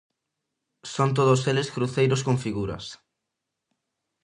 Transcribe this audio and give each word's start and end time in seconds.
Son 0.93 1.09
todos 1.17 1.41
eles 1.51 1.71
cruceiros 1.75 2.21
con 2.25 2.35
figuras. 2.43 2.85